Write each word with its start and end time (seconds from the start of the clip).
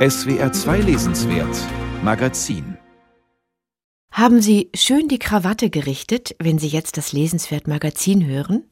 SWR 0.00 0.50
2 0.50 0.78
Lesenswert 0.78 1.58
Magazin 2.02 2.78
Haben 4.10 4.40
Sie 4.40 4.70
schön 4.74 5.08
die 5.08 5.18
Krawatte 5.18 5.68
gerichtet, 5.68 6.34
wenn 6.38 6.58
Sie 6.58 6.68
jetzt 6.68 6.96
das 6.96 7.12
Lesenswert 7.12 7.68
Magazin 7.68 8.24
hören? 8.24 8.64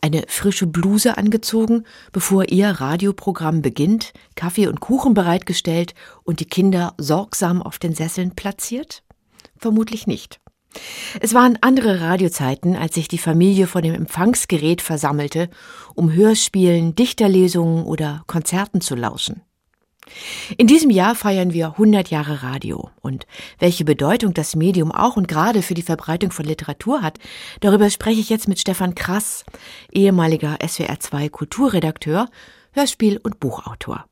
Eine 0.00 0.24
frische 0.26 0.66
Bluse 0.66 1.16
angezogen, 1.18 1.84
bevor 2.10 2.48
Ihr 2.48 2.68
Radioprogramm 2.68 3.62
beginnt, 3.62 4.12
Kaffee 4.34 4.66
und 4.66 4.80
Kuchen 4.80 5.14
bereitgestellt 5.14 5.94
und 6.24 6.40
die 6.40 6.46
Kinder 6.46 6.94
sorgsam 6.98 7.62
auf 7.62 7.78
den 7.78 7.94
Sesseln 7.94 8.32
platziert? 8.32 9.04
Vermutlich 9.56 10.08
nicht. 10.08 10.40
Es 11.20 11.32
waren 11.32 11.58
andere 11.60 12.00
Radiozeiten, 12.00 12.74
als 12.74 12.96
sich 12.96 13.06
die 13.06 13.18
Familie 13.18 13.68
vor 13.68 13.82
dem 13.82 13.94
Empfangsgerät 13.94 14.82
versammelte, 14.82 15.48
um 15.94 16.12
Hörspielen, 16.12 16.96
Dichterlesungen 16.96 17.84
oder 17.84 18.24
Konzerten 18.26 18.80
zu 18.80 18.96
lauschen. 18.96 19.42
In 20.56 20.66
diesem 20.66 20.90
Jahr 20.90 21.14
feiern 21.14 21.52
wir 21.52 21.72
100 21.72 22.10
Jahre 22.10 22.42
Radio 22.42 22.90
und 23.00 23.26
welche 23.58 23.84
Bedeutung 23.84 24.34
das 24.34 24.56
Medium 24.56 24.92
auch 24.92 25.16
und 25.16 25.28
gerade 25.28 25.62
für 25.62 25.74
die 25.74 25.82
Verbreitung 25.82 26.30
von 26.30 26.44
Literatur 26.44 27.02
hat, 27.02 27.18
darüber 27.60 27.90
spreche 27.90 28.20
ich 28.20 28.30
jetzt 28.30 28.48
mit 28.48 28.58
Stefan 28.58 28.94
Krass, 28.94 29.44
ehemaliger 29.92 30.56
SWR2 30.56 31.30
Kulturredakteur, 31.30 32.28
Hörspiel- 32.72 33.20
und 33.22 33.40
Buchautor. 33.40 34.04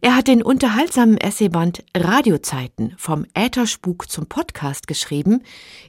Er 0.00 0.14
hat 0.14 0.28
den 0.28 0.42
unterhaltsamen 0.42 1.16
Essayband 1.16 1.84
Radiozeiten 1.96 2.94
vom 2.98 3.26
Ätherspuk 3.34 4.10
zum 4.10 4.26
Podcast 4.26 4.86
geschrieben, 4.86 5.42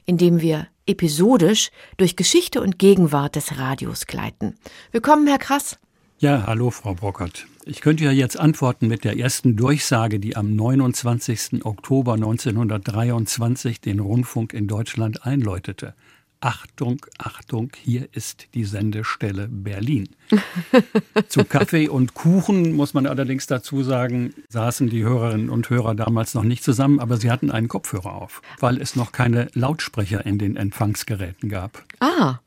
in 0.06 0.16
dem 0.16 0.40
wir 0.40 0.68
episodisch 0.86 1.70
durch 1.98 2.16
Geschichte 2.16 2.62
und 2.62 2.78
Gegenwart 2.78 3.36
des 3.36 3.58
Radios 3.58 4.06
gleiten. 4.06 4.54
Willkommen, 4.90 5.26
Herr 5.26 5.38
Krass. 5.38 5.78
Ja, 6.18 6.44
hallo, 6.46 6.70
Frau 6.70 6.94
Brockert. 6.94 7.46
Ich 7.68 7.82
könnte 7.82 8.02
ja 8.02 8.12
jetzt 8.12 8.40
antworten 8.40 8.88
mit 8.88 9.04
der 9.04 9.18
ersten 9.18 9.54
Durchsage, 9.54 10.18
die 10.18 10.36
am 10.36 10.56
29. 10.56 11.66
Oktober 11.66 12.14
1923 12.14 13.82
den 13.82 14.00
Rundfunk 14.00 14.54
in 14.54 14.66
Deutschland 14.66 15.26
einläutete. 15.26 15.92
Achtung, 16.40 17.04
Achtung, 17.18 17.70
hier 17.76 18.08
ist 18.12 18.46
die 18.54 18.64
Sendestelle 18.64 19.48
Berlin. 19.48 20.08
Zu 21.28 21.44
Kaffee 21.44 21.88
und 21.88 22.14
Kuchen 22.14 22.72
muss 22.72 22.94
man 22.94 23.06
allerdings 23.06 23.46
dazu 23.46 23.82
sagen, 23.82 24.32
saßen 24.48 24.88
die 24.88 25.04
Hörerinnen 25.04 25.50
und 25.50 25.68
Hörer 25.68 25.94
damals 25.94 26.32
noch 26.32 26.44
nicht 26.44 26.64
zusammen, 26.64 27.00
aber 27.00 27.18
sie 27.18 27.30
hatten 27.30 27.50
einen 27.50 27.68
Kopfhörer 27.68 28.14
auf, 28.14 28.40
weil 28.60 28.80
es 28.80 28.96
noch 28.96 29.12
keine 29.12 29.48
Lautsprecher 29.52 30.24
in 30.24 30.38
den 30.38 30.56
Empfangsgeräten 30.56 31.50
gab. 31.50 31.84
Ah. 32.00 32.38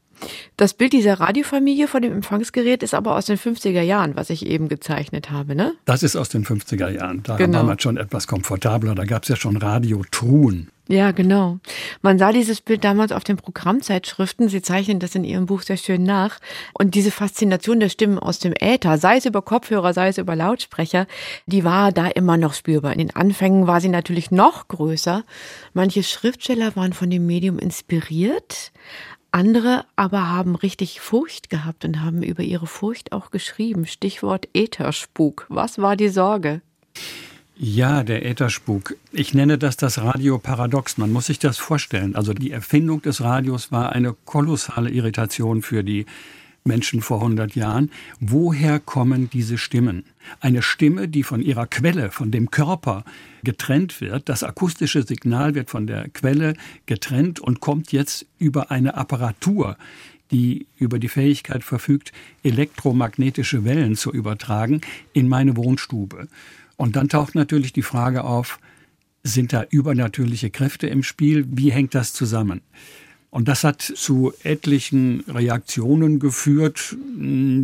Das 0.58 0.73
Bild 0.73 0.94
dieser 0.94 1.19
Radiofamilie 1.19 1.88
vor 1.88 2.02
dem 2.02 2.11
Empfangsgerät 2.11 2.83
ist 2.83 2.94
aber 2.94 3.16
aus 3.16 3.25
den 3.25 3.38
50er 3.38 3.81
Jahren, 3.81 4.16
was 4.16 4.30
ich 4.30 4.45
eben 4.45 4.67
gezeichnet 4.69 5.31
habe, 5.31 5.55
ne? 5.55 5.73
Das 5.86 6.03
ist 6.03 6.16
aus 6.16 6.30
den 6.30 6.45
50er 6.45 6.89
Jahren. 6.89 7.23
Da 7.23 7.38
genau. 7.38 7.59
war 7.59 7.66
man 7.66 7.80
schon 7.80 7.97
etwas 7.97 8.28
komfortabler. 8.28 8.95
Da 8.95 9.05
gab 9.05 9.23
es 9.23 9.30
ja 9.30 9.36
schon 9.36 9.58
Radiotruhen. 9.58 10.69
Ja, 10.91 11.11
genau. 11.11 11.59
Man 12.02 12.19
sah 12.19 12.33
dieses 12.33 12.59
Bild 12.59 12.83
damals 12.83 13.13
auf 13.13 13.23
den 13.23 13.38
Programmzeitschriften. 13.38 14.50
Sie 14.50 14.61
zeichnen 14.61 15.00
das 15.00 15.16
in 15.16 15.23
Ihrem 15.23 15.45
Buch 15.45 15.61
sehr 15.61 15.78
schön 15.78 16.03
nach. 16.03 16.39
Und 16.73 16.95
diese 16.95 17.11
Faszination 17.11 17.80
der 17.80 17.88
Stimmen 17.88 18.19
aus 18.19 18.39
dem 18.39 18.53
Äther, 18.59 18.97
sei 18.97 19.16
es 19.16 19.25
über 19.25 19.41
Kopfhörer, 19.41 19.94
sei 19.94 20.09
es 20.09 20.17
über 20.17 20.35
Lautsprecher, 20.35 21.08
die 21.45 21.63
war 21.63 21.94
da 21.94 22.08
immer 22.08 22.35
noch 22.35 22.53
spürbar. 22.53 22.91
In 22.91 23.00
den 23.00 23.16
Anfängen 23.16 23.67
war 23.67 23.80
sie 23.80 23.88
natürlich 23.88 24.31
noch 24.31 24.67
größer. 24.67 25.23
Manche 25.73 26.03
Schriftsteller 26.03 26.75
waren 26.75 26.91
von 26.91 27.09
dem 27.09 27.25
Medium 27.25 27.58
inspiriert. 27.58 28.73
Andere 29.31 29.85
aber 29.95 30.27
haben 30.29 30.55
richtig 30.55 30.99
Furcht 30.99 31.49
gehabt 31.49 31.85
und 31.85 32.01
haben 32.01 32.21
über 32.21 32.43
ihre 32.43 32.67
Furcht 32.67 33.13
auch 33.13 33.31
geschrieben. 33.31 33.85
Stichwort 33.85 34.49
Ätherspuk. 34.53 35.45
Was 35.47 35.79
war 35.79 35.95
die 35.95 36.09
Sorge? 36.09 36.61
Ja, 37.55 38.03
der 38.03 38.25
Ätherspuk. 38.25 38.95
Ich 39.13 39.33
nenne 39.33 39.57
das 39.57 39.77
das 39.77 39.99
Radioparadox. 39.99 40.97
Man 40.97 41.13
muss 41.13 41.27
sich 41.27 41.39
das 41.39 41.57
vorstellen. 41.57 42.15
Also 42.15 42.33
die 42.33 42.51
Erfindung 42.51 43.01
des 43.03 43.21
Radios 43.21 43.71
war 43.71 43.93
eine 43.93 44.16
kolossale 44.25 44.89
Irritation 44.89 45.61
für 45.61 45.83
die 45.83 46.07
Menschen 46.63 47.01
vor 47.01 47.17
100 47.22 47.55
Jahren. 47.55 47.91
Woher 48.19 48.79
kommen 48.79 49.29
diese 49.29 49.57
Stimmen? 49.57 50.05
Eine 50.39 50.61
Stimme, 50.61 51.07
die 51.07 51.23
von 51.23 51.41
ihrer 51.41 51.67
Quelle, 51.67 52.11
von 52.11 52.31
dem 52.31 52.51
Körper 52.51 53.03
getrennt 53.44 54.01
wird. 54.01 54.29
Das 54.29 54.44
akustische 54.44 55.03
Signal 55.03 55.55
wird 55.55 55.69
von 55.69 55.88
der 55.88 56.09
Quelle 56.09 56.53
getrennt 56.85 57.39
und 57.39 57.59
kommt 57.59 57.91
jetzt 57.91 58.25
über 58.38 58.71
eine 58.71 58.95
Apparatur, 58.95 59.77
die 60.31 60.67
über 60.77 61.00
die 61.00 61.09
Fähigkeit 61.09 61.63
verfügt, 61.63 62.11
elektromagnetische 62.44 63.66
Wellen 63.66 63.95
zu 63.95 64.11
übertragen, 64.11 64.81
in 65.13 65.27
meine 65.27 65.57
Wohnstube. 65.57 66.27
Und 66.77 66.95
dann 66.95 67.09
taucht 67.09 67.35
natürlich 67.35 67.73
die 67.73 67.81
Frage 67.81 68.23
auf, 68.23 68.59
sind 69.23 69.53
da 69.53 69.66
übernatürliche 69.69 70.50
Kräfte 70.50 70.88
im 70.88 71.03
Spiel? 71.03 71.45
Wie 71.50 71.71
hängt 71.71 71.94
das 71.94 72.13
zusammen? 72.13 72.61
Und 73.31 73.47
das 73.47 73.64
hat 73.64 73.81
zu 73.81 74.34
etlichen 74.44 75.22
Reaktionen 75.22 76.19
geführt, 76.19 76.97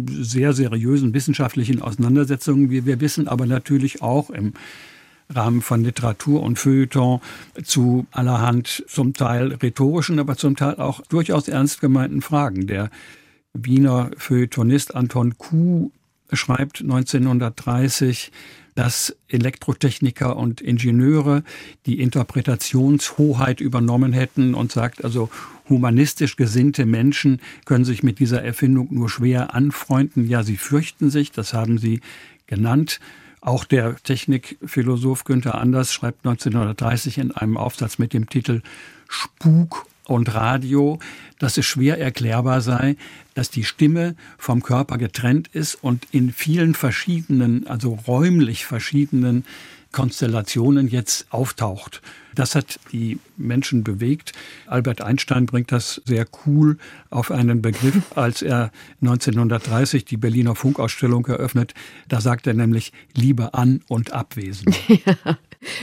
sehr 0.08 0.54
seriösen 0.54 1.14
wissenschaftlichen 1.14 1.82
Auseinandersetzungen, 1.82 2.72
wie 2.72 2.86
wir 2.86 3.02
wissen, 3.02 3.28
aber 3.28 3.46
natürlich 3.46 4.02
auch 4.02 4.30
im 4.30 4.54
Rahmen 5.30 5.62
von 5.62 5.84
Literatur 5.84 6.42
und 6.42 6.58
Feuilleton 6.58 7.20
zu 7.64 8.08
allerhand 8.12 8.86
zum 8.88 9.14
Teil 9.14 9.54
rhetorischen, 9.62 10.20
aber 10.20 10.38
zum 10.38 10.56
Teil 10.56 10.76
auch 10.76 11.02
durchaus 11.10 11.50
ernst 11.50 11.82
gemeinten 11.82 12.22
Fragen. 12.22 12.66
Der 12.68 12.90
Wiener 13.54 14.12
Feuilletonist 14.16 14.96
Anton 14.96 15.38
Kuh 15.38 15.92
schreibt 16.32 16.80
1930, 16.82 18.32
dass 18.78 19.18
Elektrotechniker 19.28 20.38
und 20.38 20.62
Ingenieure 20.62 21.44
die 21.88 22.00
Interpretationshoheit 22.00 23.60
übernommen 23.60 24.14
hätten 24.14 24.54
und 24.54 24.72
sagt 24.72 25.04
also, 25.04 25.32
humanistisch 25.68 26.36
gesinnte 26.36 26.86
Menschen 26.86 27.42
können 27.66 27.86
sich 27.86 28.04
mit 28.04 28.20
dieser 28.20 28.44
Erfindung 28.44 28.90
nur 28.92 29.10
schwer 29.10 29.56
anfreunden. 29.56 30.30
Ja, 30.30 30.44
sie 30.44 30.58
fürchten 30.58 31.10
sich, 31.10 31.32
das 31.32 31.56
haben 31.56 31.80
sie 31.80 32.02
genannt. 32.46 33.00
Auch 33.42 33.64
der 33.64 33.96
Technikphilosoph 34.04 35.24
Günther 35.24 35.56
Anders 35.56 35.92
schreibt 35.92 36.28
1930 36.28 37.18
in 37.18 37.32
einem 37.32 37.58
Aufsatz 37.58 37.98
mit 37.98 38.14
dem 38.14 38.30
Titel 38.30 38.62
Spuk 39.10 39.88
und 40.08 40.34
Radio, 40.34 41.00
dass 41.40 41.58
es 41.58 41.66
schwer 41.66 42.00
erklärbar 42.00 42.62
sei, 42.62 42.96
dass 43.34 43.50
die 43.50 43.64
Stimme 43.64 44.16
vom 44.38 44.64
Körper 44.64 44.98
getrennt 44.98 45.50
ist 45.54 45.76
und 45.76 46.08
in 46.12 46.32
vielen 46.32 46.74
verschiedenen, 46.74 47.68
also 47.68 47.98
räumlich 48.08 48.66
verschiedenen 48.66 49.46
Konstellationen 49.92 50.88
jetzt 50.88 51.28
auftaucht. 51.32 52.02
Das 52.36 52.54
hat 52.54 52.80
die 52.92 53.20
Menschen 53.36 53.84
bewegt. 53.84 54.34
Albert 54.68 55.02
Einstein 55.02 55.48
bringt 55.48 55.72
das 55.72 56.02
sehr 56.06 56.28
cool 56.46 56.78
auf 57.10 57.32
einen 57.32 57.64
Begriff, 57.64 58.16
als 58.16 58.44
er 58.44 58.72
1930 59.02 60.06
die 60.06 60.18
Berliner 60.18 60.54
Funkausstellung 60.54 61.26
eröffnet. 61.26 61.74
Da 62.08 62.22
sagt 62.22 62.46
er 62.46 62.54
nämlich 62.54 62.94
Liebe 63.16 63.56
an 63.56 63.82
und 63.88 64.12
abwesend. 64.14 64.78
Ja. 64.88 65.38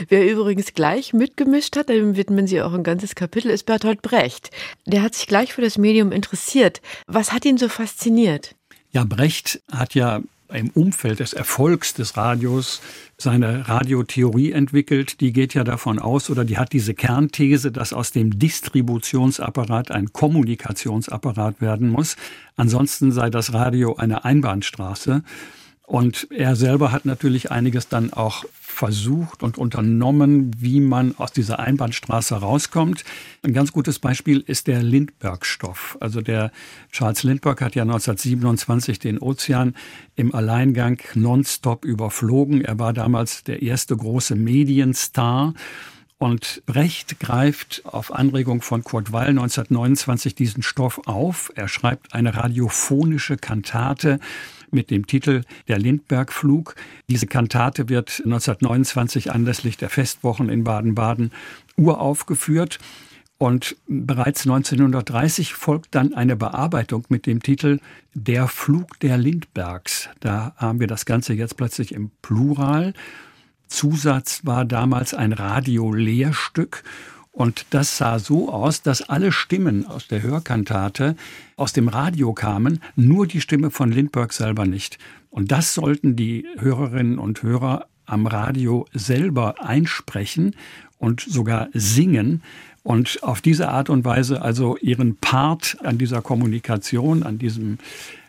Wer 0.09 0.29
übrigens 0.31 0.73
gleich 0.73 1.13
mitgemischt 1.13 1.75
hat, 1.75 1.89
dem 1.89 2.15
widmen 2.15 2.47
Sie 2.47 2.61
auch 2.61 2.73
ein 2.73 2.83
ganzes 2.83 3.15
Kapitel, 3.15 3.49
ist 3.51 3.65
Bertolt 3.65 4.01
Brecht. 4.01 4.51
Der 4.85 5.01
hat 5.01 5.15
sich 5.15 5.27
gleich 5.27 5.53
für 5.53 5.61
das 5.61 5.77
Medium 5.77 6.11
interessiert. 6.11 6.81
Was 7.07 7.31
hat 7.31 7.45
ihn 7.45 7.57
so 7.57 7.69
fasziniert? 7.69 8.55
Ja, 8.91 9.03
Brecht 9.03 9.61
hat 9.71 9.95
ja 9.95 10.21
im 10.53 10.69
Umfeld 10.69 11.19
des 11.19 11.33
Erfolgs 11.33 11.93
des 11.93 12.17
Radios 12.17 12.81
seine 13.17 13.67
Radiotheorie 13.67 14.51
entwickelt. 14.51 15.19
Die 15.21 15.33
geht 15.33 15.53
ja 15.53 15.63
davon 15.63 15.99
aus 15.99 16.29
oder 16.29 16.45
die 16.45 16.57
hat 16.57 16.73
diese 16.73 16.93
Kernthese, 16.93 17.71
dass 17.71 17.93
aus 17.93 18.11
dem 18.11 18.37
Distributionsapparat 18.37 19.91
ein 19.91 20.13
Kommunikationsapparat 20.13 21.61
werden 21.61 21.89
muss. 21.89 22.15
Ansonsten 22.55 23.11
sei 23.11 23.29
das 23.29 23.53
Radio 23.53 23.95
eine 23.95 24.23
Einbahnstraße. 24.23 25.23
Und 25.85 26.27
er 26.31 26.55
selber 26.55 26.91
hat 26.91 27.05
natürlich 27.05 27.51
einiges 27.51 27.87
dann 27.87 28.11
auch 28.11 28.45
versucht 28.59 29.43
und 29.43 29.57
unternommen, 29.57 30.51
wie 30.59 30.79
man 30.79 31.15
aus 31.17 31.31
dieser 31.31 31.59
Einbahnstraße 31.59 32.35
rauskommt. 32.35 33.03
Ein 33.43 33.53
ganz 33.53 33.71
gutes 33.71 33.99
Beispiel 33.99 34.43
ist 34.45 34.65
der 34.67 34.81
Lindbergh-Stoff. 34.81 35.97
Also 36.01 36.21
der 36.21 36.51
Charles 36.91 37.23
Lindbergh 37.23 37.63
hat 37.63 37.75
ja 37.75 37.83
1927 37.83 38.97
den 38.97 39.19
Ozean 39.19 39.75
im 40.15 40.33
Alleingang 40.33 40.99
nonstop 41.13 41.85
überflogen. 41.85 42.65
Er 42.65 42.79
war 42.79 42.91
damals 42.91 43.43
der 43.43 43.61
erste 43.61 43.95
große 43.95 44.35
Medienstar. 44.35 45.53
Und 46.17 46.63
Brecht 46.65 47.19
greift 47.19 47.83
auf 47.85 48.13
Anregung 48.13 48.61
von 48.61 48.83
Kurt 48.83 49.11
Weil 49.11 49.29
1929 49.29 50.33
diesen 50.33 50.63
Stoff 50.63 51.01
auf. 51.05 51.51
Er 51.55 51.67
schreibt 51.67 52.13
eine 52.13 52.35
radiophonische 52.35 53.37
Kantate 53.37 54.19
mit 54.71 54.91
dem 54.91 55.07
Titel 55.07 55.41
Der 55.67 55.79
Lindbergh-Flug. 55.79 56.75
Diese 57.09 57.27
Kantate 57.27 57.89
wird 57.89 58.21
1929 58.23 59.31
anlässlich 59.31 59.77
der 59.77 59.89
Festwochen 59.89 60.49
in 60.49 60.63
Baden-Baden 60.63 61.31
uraufgeführt. 61.77 62.79
Und 63.37 63.75
bereits 63.87 64.43
1930 64.43 65.53
folgt 65.53 65.93
dann 65.93 66.13
eine 66.13 66.37
Bearbeitung 66.37 67.05
mit 67.09 67.25
dem 67.25 67.43
Titel 67.43 67.79
Der 68.13 68.47
Flug 68.47 68.99
der 69.01 69.17
Lindbergs. 69.17 70.09
Da 70.21 70.53
haben 70.55 70.79
wir 70.79 70.87
das 70.87 71.05
Ganze 71.05 71.33
jetzt 71.33 71.57
plötzlich 71.57 71.93
im 71.93 72.11
Plural. 72.21 72.93
Zusatz 73.67 74.45
war 74.45 74.63
damals 74.63 75.13
ein 75.13 75.33
Radiolehrstück. 75.33 76.83
Und 77.35 77.65
das 77.71 77.97
sah 77.97 78.17
so 78.17 78.49
aus, 78.49 78.81
dass 78.81 79.01
alle 79.01 79.33
Stimmen 79.33 79.85
aus 79.85 80.07
der 80.07 80.23
Hörkantate 80.23 81.17
aus 81.57 81.73
dem 81.73 81.89
Radio 81.89 82.31
kamen, 82.31 82.79
nur 82.95 83.27
die 83.27 83.41
Stimme 83.41 83.71
von 83.71 83.91
Lindbergh 83.91 84.33
selber 84.33 84.65
nicht. 84.65 84.97
Und 85.31 85.51
das 85.51 85.73
sollten 85.73 86.15
die 86.15 86.47
Hörerinnen 86.57 87.19
und 87.19 87.43
Hörer 87.43 87.87
am 88.05 88.25
Radio 88.25 88.85
selber 88.93 89.55
einsprechen 89.61 90.55
und 90.97 91.19
sogar 91.19 91.67
singen 91.73 92.41
und 92.83 93.21
auf 93.21 93.41
diese 93.41 93.67
Art 93.67 93.89
und 93.89 94.05
Weise 94.05 94.41
also 94.41 94.77
ihren 94.77 95.17
Part 95.17 95.75
an 95.83 95.97
dieser 95.97 96.21
Kommunikation, 96.21 97.23
an 97.23 97.37
diesem 97.37 97.79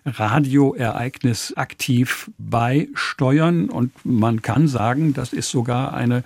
Radioereignis 0.04 1.52
aktiv 1.56 2.28
beisteuern. 2.38 3.68
Und 3.68 3.92
man 4.04 4.42
kann 4.42 4.66
sagen, 4.66 5.14
das 5.14 5.32
ist 5.32 5.50
sogar 5.50 5.94
eine 5.94 6.24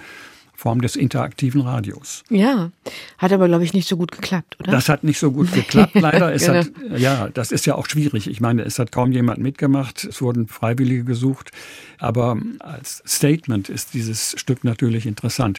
Form 0.60 0.82
des 0.82 0.94
interaktiven 0.94 1.62
Radios. 1.62 2.22
Ja, 2.28 2.70
hat 3.16 3.32
aber, 3.32 3.48
glaube 3.48 3.64
ich, 3.64 3.72
nicht 3.72 3.88
so 3.88 3.96
gut 3.96 4.12
geklappt, 4.12 4.58
oder? 4.60 4.72
Das 4.72 4.90
hat 4.90 5.04
nicht 5.04 5.18
so 5.18 5.32
gut 5.32 5.50
geklappt, 5.54 5.94
leider. 5.98 6.34
Es 6.34 6.44
genau. 6.44 6.58
hat, 6.58 6.70
ja, 6.98 7.30
das 7.30 7.50
ist 7.50 7.64
ja 7.64 7.76
auch 7.76 7.86
schwierig. 7.86 8.28
Ich 8.28 8.42
meine, 8.42 8.60
es 8.64 8.78
hat 8.78 8.92
kaum 8.92 9.10
jemand 9.10 9.38
mitgemacht. 9.38 10.04
Es 10.04 10.20
wurden 10.20 10.48
Freiwillige 10.48 11.04
gesucht. 11.04 11.50
Aber 11.96 12.36
als 12.58 13.02
Statement 13.06 13.70
ist 13.70 13.94
dieses 13.94 14.34
Stück 14.38 14.62
natürlich 14.62 15.06
interessant. 15.06 15.56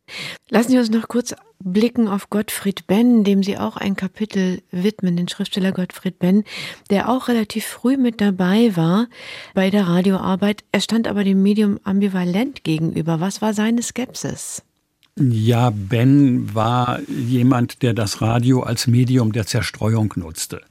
Lassen 0.50 0.70
Sie 0.70 0.78
uns 0.78 0.92
noch 0.92 1.08
kurz 1.08 1.34
blicken 1.64 2.08
auf 2.08 2.30
Gottfried 2.30 2.86
Benn, 2.86 3.24
dem 3.24 3.42
Sie 3.42 3.58
auch 3.58 3.78
ein 3.78 3.96
Kapitel 3.96 4.62
widmen, 4.72 5.18
den 5.18 5.28
Schriftsteller 5.28 5.72
Gottfried 5.72 6.20
Benn, 6.20 6.44
der 6.92 7.10
auch 7.10 7.28
relativ 7.28 7.66
früh 7.66 7.98
mit 7.98 8.22
dabei 8.22 8.76
war 8.76 9.08
bei 9.56 9.72
der 9.72 9.88
Radioarbeit. 9.88 10.64
Er 10.72 10.82
stand 10.82 11.08
aber 11.08 11.24
dem 11.24 11.42
Medium 11.42 11.80
ambivalent 11.84 12.64
gegenüber. 12.64 13.20
Was 13.20 13.42
war 13.42 13.56
seine 13.56 13.82
Skepsis? 13.82 14.64
Ja, 15.30 15.70
Ben 15.70 16.56
war 16.56 17.00
jemand, 17.08 17.84
der 17.84 17.94
das 17.94 18.22
Radio 18.22 18.62
als 18.64 18.88
Medium 18.88 19.34
der 19.34 19.46
Zerstreuung 19.46 20.12
nutzte. 20.16 20.62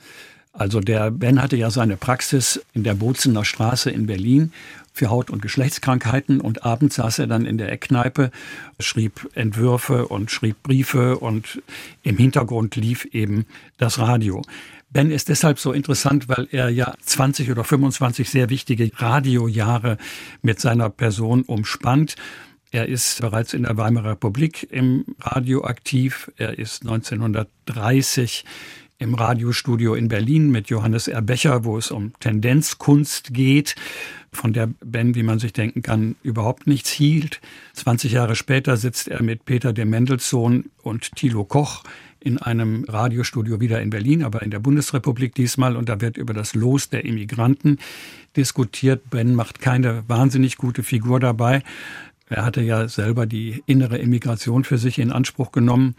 Also 0.52 0.80
der 0.80 1.12
Ben 1.12 1.40
hatte 1.40 1.56
ja 1.56 1.70
seine 1.70 1.96
Praxis 1.96 2.60
in 2.72 2.82
der 2.82 2.94
Bozener 2.94 3.44
Straße 3.44 3.90
in 3.90 4.06
Berlin 4.06 4.52
für 4.92 5.08
Haut- 5.08 5.30
und 5.30 5.40
Geschlechtskrankheiten 5.40 6.40
und 6.40 6.64
abends 6.64 6.96
saß 6.96 7.20
er 7.20 7.26
dann 7.28 7.46
in 7.46 7.58
der 7.58 7.70
Eckkneipe, 7.70 8.32
schrieb 8.80 9.30
Entwürfe 9.34 10.08
und 10.08 10.32
schrieb 10.32 10.62
Briefe 10.64 11.18
und 11.18 11.62
im 12.02 12.16
Hintergrund 12.16 12.74
lief 12.74 13.04
eben 13.12 13.46
das 13.78 14.00
Radio. 14.00 14.42
Ben 14.90 15.12
ist 15.12 15.28
deshalb 15.28 15.60
so 15.60 15.72
interessant, 15.72 16.28
weil 16.28 16.48
er 16.50 16.68
ja 16.68 16.94
20 17.04 17.52
oder 17.52 17.62
25 17.62 18.28
sehr 18.28 18.50
wichtige 18.50 18.90
Radiojahre 18.96 19.96
mit 20.42 20.58
seiner 20.58 20.90
Person 20.90 21.42
umspannt. 21.42 22.16
Er 22.72 22.86
ist 22.86 23.20
bereits 23.20 23.52
in 23.52 23.64
der 23.64 23.76
Weimarer 23.76 24.12
Republik 24.12 24.68
im 24.70 25.04
Radio 25.20 25.64
aktiv. 25.64 26.30
Er 26.36 26.56
ist 26.56 26.82
1930 26.82 28.44
im 28.98 29.14
Radiostudio 29.14 29.94
in 29.94 30.06
Berlin 30.06 30.50
mit 30.50 30.68
Johannes 30.68 31.08
R. 31.08 31.20
Becher, 31.20 31.64
wo 31.64 31.78
es 31.78 31.90
um 31.90 32.12
Tendenzkunst 32.20 33.34
geht, 33.34 33.74
von 34.30 34.52
der 34.52 34.68
Ben, 34.84 35.16
wie 35.16 35.24
man 35.24 35.40
sich 35.40 35.52
denken 35.52 35.82
kann, 35.82 36.14
überhaupt 36.22 36.68
nichts 36.68 36.90
hielt. 36.90 37.40
20 37.72 38.12
Jahre 38.12 38.36
später 38.36 38.76
sitzt 38.76 39.08
er 39.08 39.20
mit 39.20 39.46
Peter 39.46 39.72
de 39.72 39.84
Mendelssohn 39.84 40.70
und 40.82 41.16
Thilo 41.16 41.44
Koch 41.44 41.82
in 42.20 42.38
einem 42.38 42.84
Radiostudio 42.84 43.60
wieder 43.60 43.80
in 43.80 43.90
Berlin, 43.90 44.22
aber 44.22 44.42
in 44.42 44.50
der 44.50 44.58
Bundesrepublik 44.58 45.34
diesmal. 45.34 45.74
Und 45.74 45.88
da 45.88 46.00
wird 46.00 46.18
über 46.18 46.34
das 46.34 46.54
Los 46.54 46.90
der 46.90 47.04
Immigranten 47.04 47.78
diskutiert. 48.36 49.08
Ben 49.10 49.34
macht 49.34 49.60
keine 49.60 50.04
wahnsinnig 50.06 50.56
gute 50.56 50.82
Figur 50.82 51.18
dabei. 51.18 51.62
Er 52.30 52.44
hatte 52.44 52.62
ja 52.62 52.88
selber 52.88 53.26
die 53.26 53.62
innere 53.66 53.98
Immigration 53.98 54.64
für 54.64 54.78
sich 54.78 54.98
in 54.98 55.12
Anspruch 55.12 55.52
genommen. 55.52 55.96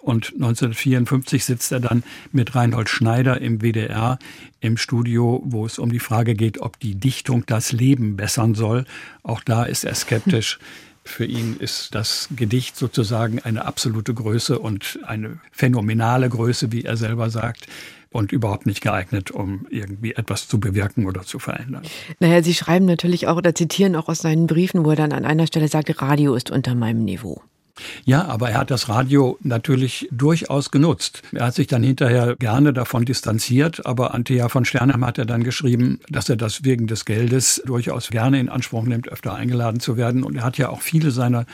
Und 0.00 0.32
1954 0.34 1.44
sitzt 1.44 1.72
er 1.72 1.80
dann 1.80 2.04
mit 2.32 2.54
Reinhold 2.54 2.88
Schneider 2.88 3.40
im 3.40 3.60
WDR 3.60 4.18
im 4.60 4.76
Studio, 4.76 5.42
wo 5.44 5.66
es 5.66 5.78
um 5.78 5.92
die 5.92 5.98
Frage 5.98 6.34
geht, 6.34 6.58
ob 6.58 6.80
die 6.80 6.94
Dichtung 6.94 7.44
das 7.46 7.72
Leben 7.72 8.16
bessern 8.16 8.54
soll. 8.54 8.86
Auch 9.22 9.42
da 9.42 9.64
ist 9.64 9.84
er 9.84 9.94
skeptisch. 9.94 10.58
Für 11.04 11.24
ihn 11.24 11.56
ist 11.58 11.94
das 11.94 12.28
Gedicht 12.36 12.76
sozusagen 12.76 13.40
eine 13.40 13.64
absolute 13.64 14.12
Größe 14.12 14.58
und 14.58 15.00
eine 15.02 15.40
phänomenale 15.50 16.28
Größe, 16.28 16.72
wie 16.72 16.84
er 16.84 16.98
selber 16.98 17.30
sagt 17.30 17.66
und 18.12 18.32
überhaupt 18.32 18.66
nicht 18.66 18.80
geeignet, 18.80 19.30
um 19.30 19.66
irgendwie 19.70 20.14
etwas 20.14 20.48
zu 20.48 20.58
bewirken 20.58 21.06
oder 21.06 21.22
zu 21.22 21.38
verändern. 21.38 21.82
Naja, 22.18 22.42
Sie 22.42 22.54
schreiben 22.54 22.84
natürlich 22.84 23.28
auch 23.28 23.36
oder 23.36 23.54
zitieren 23.54 23.94
auch 23.96 24.08
aus 24.08 24.18
seinen 24.18 24.46
Briefen, 24.46 24.84
wo 24.84 24.90
er 24.90 24.96
dann 24.96 25.12
an 25.12 25.24
einer 25.24 25.46
Stelle 25.46 25.68
sagt, 25.68 26.02
Radio 26.02 26.34
ist 26.34 26.50
unter 26.50 26.74
meinem 26.74 27.04
Niveau. 27.04 27.42
Ja, 28.04 28.26
aber 28.26 28.50
er 28.50 28.58
hat 28.58 28.70
das 28.70 28.88
Radio 28.88 29.38
natürlich 29.42 30.08
durchaus 30.10 30.70
genutzt. 30.70 31.22
Er 31.32 31.46
hat 31.46 31.54
sich 31.54 31.66
dann 31.66 31.82
hinterher 31.82 32.36
gerne 32.36 32.72
davon 32.72 33.04
distanziert, 33.04 33.86
aber 33.86 34.14
Antea 34.14 34.48
von 34.48 34.64
Sternheim 34.64 35.04
hat 35.04 35.18
er 35.18 35.24
dann 35.24 35.44
geschrieben, 35.44 36.00
dass 36.08 36.28
er 36.28 36.36
das 36.36 36.64
wegen 36.64 36.86
des 36.86 37.04
Geldes 37.04 37.62
durchaus 37.64 38.10
gerne 38.10 38.38
in 38.40 38.48
Anspruch 38.48 38.84
nimmt, 38.84 39.08
öfter 39.08 39.34
eingeladen 39.34 39.80
zu 39.80 39.96
werden. 39.96 40.24
Und 40.24 40.36
er 40.36 40.44
hat 40.44 40.58
ja 40.58 40.68
auch 40.68 40.82
viele 40.82 41.10
seiner 41.10 41.46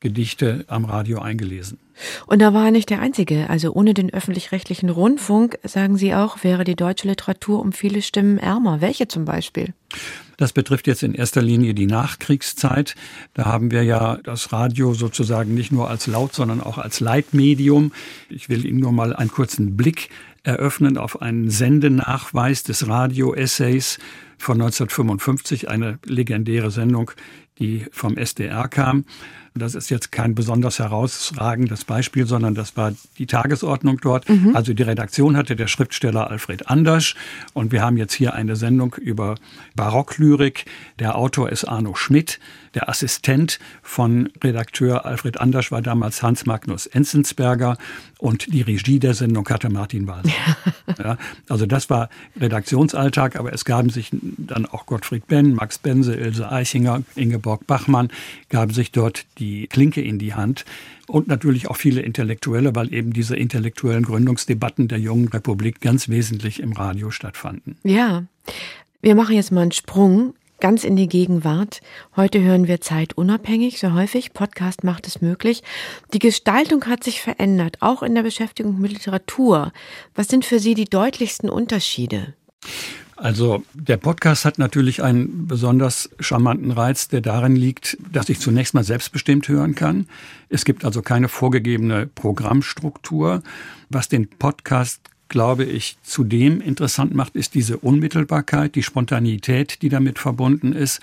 Gedichte 0.00 0.64
am 0.68 0.84
Radio 0.84 1.20
eingelesen. 1.20 1.78
Und 2.26 2.40
da 2.40 2.54
war 2.54 2.66
er 2.66 2.70
nicht 2.70 2.90
der 2.90 3.00
Einzige. 3.00 3.50
Also 3.50 3.72
ohne 3.72 3.94
den 3.94 4.12
öffentlich-rechtlichen 4.12 4.90
Rundfunk, 4.90 5.58
sagen 5.64 5.96
Sie 5.96 6.14
auch, 6.14 6.44
wäre 6.44 6.62
die 6.64 6.76
deutsche 6.76 7.08
Literatur 7.08 7.60
um 7.60 7.72
viele 7.72 8.02
Stimmen 8.02 8.38
ärmer. 8.38 8.80
Welche 8.80 9.08
zum 9.08 9.24
Beispiel? 9.24 9.74
Das 10.36 10.52
betrifft 10.52 10.86
jetzt 10.86 11.02
in 11.02 11.14
erster 11.14 11.42
Linie 11.42 11.74
die 11.74 11.86
Nachkriegszeit. 11.86 12.94
Da 13.34 13.46
haben 13.46 13.72
wir 13.72 13.82
ja 13.82 14.18
das 14.22 14.52
Radio 14.52 14.94
sozusagen 14.94 15.54
nicht 15.54 15.72
nur 15.72 15.90
als 15.90 16.06
Laut, 16.06 16.32
sondern 16.32 16.60
auch 16.60 16.78
als 16.78 17.00
Leitmedium. 17.00 17.92
Ich 18.28 18.48
will 18.48 18.64
Ihnen 18.64 18.78
nur 18.78 18.92
mal 18.92 19.16
einen 19.16 19.32
kurzen 19.32 19.76
Blick 19.76 20.10
eröffnen 20.44 20.96
auf 20.96 21.20
einen 21.20 21.50
Sendenachweis 21.50 22.62
des 22.62 22.86
Radio-Essays 22.86 23.98
von 24.38 24.54
1955, 24.54 25.68
eine 25.68 25.98
legendäre 26.04 26.70
Sendung, 26.70 27.10
die 27.58 27.86
vom 27.90 28.16
SDR 28.16 28.68
kam. 28.68 29.04
Das 29.58 29.74
ist 29.74 29.90
jetzt 29.90 30.12
kein 30.12 30.34
besonders 30.34 30.78
herausragendes 30.78 31.84
Beispiel, 31.84 32.26
sondern 32.26 32.54
das 32.54 32.76
war 32.76 32.92
die 33.18 33.26
Tagesordnung 33.26 33.98
dort. 34.00 34.28
Mhm. 34.28 34.54
Also 34.54 34.72
die 34.72 34.82
Redaktion 34.82 35.36
hatte 35.36 35.56
der 35.56 35.66
Schriftsteller 35.66 36.30
Alfred 36.30 36.68
Andersch 36.68 37.16
und 37.54 37.72
wir 37.72 37.82
haben 37.82 37.96
jetzt 37.96 38.14
hier 38.14 38.34
eine 38.34 38.56
Sendung 38.56 38.94
über 38.94 39.34
Barocklyrik. 39.74 40.66
Der 40.98 41.16
Autor 41.16 41.50
ist 41.50 41.64
Arno 41.64 41.94
Schmidt. 41.94 42.38
Der 42.74 42.88
Assistent 42.88 43.58
von 43.82 44.30
Redakteur 44.44 45.06
Alfred 45.06 45.40
Andersch 45.40 45.72
war 45.72 45.82
damals 45.82 46.22
Hans 46.22 46.46
Magnus 46.46 46.86
Enzensberger 46.86 47.78
und 48.18 48.52
die 48.52 48.62
Regie 48.62 49.00
der 49.00 49.14
Sendung 49.14 49.48
hatte 49.48 49.70
Martin 49.70 50.06
Walser. 50.06 50.30
ja, 50.98 51.16
also 51.48 51.66
das 51.66 51.88
war 51.88 52.08
Redaktionsalltag, 52.38 53.36
aber 53.36 53.52
es 53.52 53.64
gaben 53.64 53.90
sich 53.90 54.10
dann 54.12 54.66
auch 54.66 54.86
Gottfried 54.86 55.26
Benn, 55.26 55.54
Max 55.54 55.78
Bense, 55.78 56.14
Ilse 56.14 56.50
Eichinger, 56.52 57.02
Ingeborg 57.16 57.47
Bachmann, 57.56 58.10
gaben 58.48 58.72
sich 58.72 58.92
dort 58.92 59.26
die 59.38 59.66
Klinke 59.66 60.00
in 60.00 60.18
die 60.18 60.34
Hand 60.34 60.64
und 61.06 61.28
natürlich 61.28 61.68
auch 61.68 61.76
viele 61.76 62.02
Intellektuelle, 62.02 62.74
weil 62.74 62.92
eben 62.92 63.12
diese 63.12 63.36
intellektuellen 63.36 64.04
Gründungsdebatten 64.04 64.88
der 64.88 64.98
jungen 64.98 65.28
Republik 65.28 65.80
ganz 65.80 66.08
wesentlich 66.08 66.60
im 66.60 66.72
Radio 66.72 67.10
stattfanden. 67.10 67.76
Ja. 67.82 68.24
Wir 69.00 69.14
machen 69.14 69.36
jetzt 69.36 69.52
mal 69.52 69.62
einen 69.62 69.72
Sprung 69.72 70.34
ganz 70.60 70.84
in 70.84 70.96
die 70.96 71.08
Gegenwart. 71.08 71.80
Heute 72.16 72.42
hören 72.42 72.66
wir 72.66 72.80
Zeit 72.80 73.16
unabhängig, 73.16 73.78
so 73.78 73.92
häufig. 73.92 74.32
Podcast 74.32 74.84
macht 74.84 75.06
es 75.06 75.20
möglich. 75.20 75.62
Die 76.12 76.18
Gestaltung 76.18 76.84
hat 76.86 77.04
sich 77.04 77.20
verändert, 77.20 77.76
auch 77.80 78.02
in 78.02 78.14
der 78.14 78.22
Beschäftigung 78.22 78.80
mit 78.80 78.92
Literatur. 78.92 79.72
Was 80.14 80.28
sind 80.28 80.44
für 80.44 80.58
Sie 80.58 80.74
die 80.74 80.86
deutlichsten 80.86 81.48
Unterschiede? 81.48 82.34
Also 83.20 83.64
der 83.74 83.96
Podcast 83.96 84.44
hat 84.44 84.58
natürlich 84.58 85.02
einen 85.02 85.48
besonders 85.48 86.08
charmanten 86.20 86.70
Reiz, 86.70 87.08
der 87.08 87.20
darin 87.20 87.56
liegt, 87.56 87.98
dass 88.12 88.28
ich 88.28 88.38
zunächst 88.38 88.74
mal 88.74 88.84
selbstbestimmt 88.84 89.48
hören 89.48 89.74
kann. 89.74 90.06
Es 90.48 90.64
gibt 90.64 90.84
also 90.84 91.02
keine 91.02 91.28
vorgegebene 91.28 92.06
Programmstruktur. 92.06 93.42
Was 93.90 94.08
den 94.08 94.28
Podcast 94.28 95.00
glaube 95.28 95.64
ich, 95.64 95.98
zudem 96.02 96.60
interessant 96.60 97.14
macht, 97.14 97.34
ist 97.34 97.54
diese 97.54 97.76
Unmittelbarkeit, 97.78 98.76
die 98.76 98.82
Spontanität, 98.82 99.82
die 99.82 99.88
damit 99.88 100.18
verbunden 100.18 100.72
ist 100.72 101.00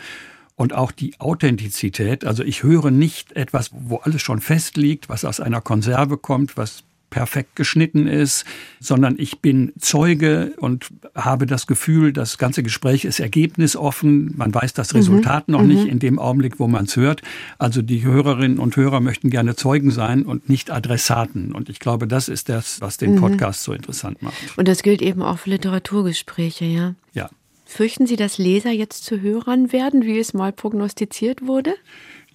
und 0.55 0.73
auch 0.73 0.91
die 0.91 1.19
Authentizität. 1.19 2.25
Also 2.25 2.43
ich 2.43 2.63
höre 2.63 2.91
nicht 2.91 3.33
etwas, 3.33 3.71
wo 3.73 3.97
alles 3.97 4.21
schon 4.21 4.39
festliegt, 4.39 5.09
was 5.09 5.25
aus 5.25 5.39
einer 5.39 5.61
Konserve 5.61 6.17
kommt, 6.17 6.57
was 6.57 6.84
perfekt 7.09 7.55
geschnitten 7.55 8.07
ist, 8.07 8.45
sondern 8.79 9.15
ich 9.17 9.39
bin 9.39 9.71
Zeuge 9.79 10.53
und 10.57 10.87
habe 11.15 11.45
das 11.45 11.67
Gefühl, 11.67 12.13
das 12.13 12.37
ganze 12.37 12.63
Gespräch 12.63 13.05
ist 13.05 13.19
ergebnisoffen. 13.19 14.33
Man 14.35 14.53
weiß 14.53 14.73
das 14.73 14.93
mhm. 14.93 14.97
Resultat 14.97 15.47
mhm. 15.47 15.51
noch 15.53 15.61
mhm. 15.61 15.67
nicht 15.67 15.87
in 15.87 15.99
dem 15.99 16.19
Augenblick, 16.19 16.59
wo 16.59 16.67
man 16.67 16.85
es 16.85 16.95
hört. 16.95 17.21
Also 17.57 17.81
die 17.81 18.03
Hörerinnen 18.03 18.59
und 18.59 18.75
Hörer 18.75 18.99
möchten 18.99 19.29
gerne 19.29 19.55
Zeugen 19.55 19.91
sein 19.91 20.23
und 20.23 20.49
nicht 20.49 20.71
Adressaten. 20.71 21.53
Und 21.53 21.69
ich 21.69 21.79
glaube, 21.79 22.07
das 22.07 22.27
ist 22.27 22.49
das, 22.49 22.81
was 22.81 22.97
den 22.97 23.15
mhm. 23.15 23.19
Podcast 23.19 23.63
so 23.63 23.73
interessant 23.73 24.21
macht. 24.21 24.35
Und 24.57 24.67
das 24.67 24.83
gilt 24.83 25.01
eben 25.01 25.21
auch 25.21 25.39
für 25.39 25.51
Literaturgespräche, 25.51 26.65
ja? 26.65 26.95
Ja. 27.13 27.29
Fürchten 27.65 28.05
Sie, 28.05 28.15
dass 28.15 28.37
Leser 28.37 28.71
jetzt 28.71 29.05
zu 29.05 29.21
Hörern 29.21 29.71
werden, 29.71 30.03
wie 30.03 30.19
es 30.19 30.33
mal 30.33 30.53
prognostiziert 30.53 31.45
wurde? 31.47 31.75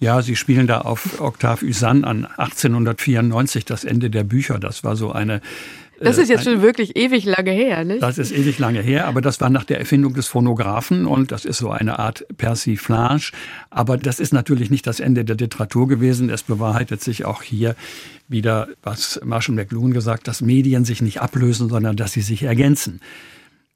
Ja, 0.01 0.23
Sie 0.23 0.35
spielen 0.35 0.65
da 0.65 0.81
auf 0.81 1.21
Octave 1.21 1.63
Usan 1.63 2.03
an 2.03 2.25
1894, 2.25 3.65
das 3.65 3.83
Ende 3.83 4.09
der 4.09 4.23
Bücher. 4.23 4.57
Das 4.57 4.83
war 4.83 4.95
so 4.95 5.11
eine 5.11 5.41
das 5.99 6.17
ist 6.17 6.29
jetzt 6.29 6.45
schon 6.45 6.63
wirklich 6.63 6.95
ewig 6.95 7.25
lange 7.25 7.51
her, 7.51 7.83
nicht? 7.83 8.01
Das 8.01 8.17
ist 8.17 8.31
ewig 8.31 8.57
lange 8.57 8.81
her, 8.81 9.05
aber 9.05 9.21
das 9.21 9.39
war 9.39 9.51
nach 9.51 9.63
der 9.63 9.77
Erfindung 9.77 10.15
des 10.15 10.25
Phonographen 10.25 11.05
und 11.05 11.31
das 11.31 11.45
ist 11.45 11.59
so 11.59 11.69
eine 11.69 11.99
Art 11.99 12.25
Persiflage. 12.37 13.31
Aber 13.69 13.97
das 13.97 14.19
ist 14.19 14.33
natürlich 14.33 14.71
nicht 14.71 14.87
das 14.87 14.99
Ende 14.99 15.23
der 15.23 15.35
Literatur 15.35 15.87
gewesen. 15.87 16.31
Es 16.31 16.41
bewahrheitet 16.41 17.03
sich 17.03 17.25
auch 17.25 17.43
hier 17.43 17.75
wieder, 18.27 18.69
was 18.81 19.21
Marshall 19.23 19.53
McLuhan 19.53 19.93
gesagt, 19.93 20.27
dass 20.27 20.41
Medien 20.41 20.85
sich 20.85 21.03
nicht 21.03 21.21
ablösen, 21.21 21.69
sondern 21.69 21.95
dass 21.95 22.13
sie 22.13 22.21
sich 22.21 22.41
ergänzen. 22.41 22.99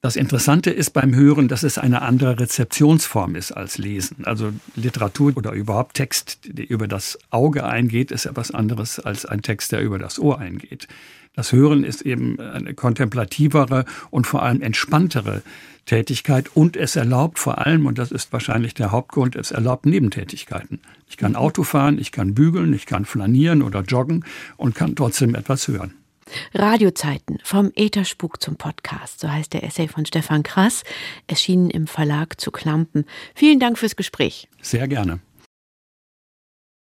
Das 0.06 0.18
Interessante 0.18 0.70
ist 0.70 0.94
beim 0.94 1.16
Hören, 1.16 1.48
dass 1.48 1.64
es 1.64 1.80
eine 1.80 2.04
andere 2.04 2.40
Rezeptionsform 2.40 3.34
ist 3.34 3.52
als 3.52 3.80
Lesen. 3.80 4.18
Also 4.24 4.52
Literatur 4.76 5.34
oder 5.36 5.52
überhaupt 5.52 5.96
Text, 5.96 6.38
der 6.44 6.70
über 6.70 6.88
das 6.88 7.18
Auge 7.32 7.66
eingeht, 7.66 8.12
ist 8.12 8.28
etwas 8.28 8.52
anderes 8.52 9.00
als 9.00 9.26
ein 9.26 9.42
Text, 9.42 9.72
der 9.72 9.82
über 9.82 9.98
das 9.98 10.20
Ohr 10.20 10.38
eingeht. 10.38 10.88
Das 11.36 11.52
Hören 11.52 11.84
ist 11.84 12.04
eben 12.04 12.40
eine 12.40 12.76
kontemplativere 12.76 13.86
und 14.12 14.28
vor 14.28 14.44
allem 14.44 14.62
entspanntere 14.62 15.42
Tätigkeit 15.88 16.52
und 16.54 16.78
es 16.78 16.96
erlaubt 16.96 17.40
vor 17.40 17.66
allem, 17.66 17.88
und 17.88 17.98
das 17.98 18.12
ist 18.12 18.32
wahrscheinlich 18.32 18.76
der 18.76 18.92
Hauptgrund, 18.92 19.36
es 19.36 19.50
erlaubt 19.50 19.88
Nebentätigkeiten. 19.88 20.82
Ich 21.10 21.18
kann 21.18 21.36
Auto 21.36 21.64
fahren, 21.64 21.98
ich 21.98 22.12
kann 22.12 22.36
bügeln, 22.36 22.76
ich 22.76 22.86
kann 22.86 23.06
flanieren 23.06 23.64
oder 23.64 23.82
joggen 23.82 24.24
und 24.56 24.76
kann 24.76 24.96
trotzdem 24.96 25.34
etwas 25.34 25.68
hören. 25.68 25.96
Radiozeiten 26.54 27.40
vom 27.44 27.72
Ätherspuk 27.76 28.42
zum 28.42 28.56
Podcast, 28.56 29.20
so 29.20 29.32
heißt 29.32 29.54
der 29.54 29.64
Essay 29.64 29.88
von 29.88 30.06
Stefan 30.06 30.44
Krass, 30.44 30.84
erschienen 31.28 31.70
im 31.70 31.88
Verlag 31.88 32.40
zu 32.40 32.52
Klampen. 32.52 33.06
Vielen 33.34 33.60
Dank 33.60 33.78
fürs 33.78 33.96
Gespräch. 33.96 34.48
Sehr 34.62 34.88
gerne. 34.88 35.20